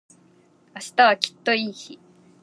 [0.73, 1.99] 明日はきっといい日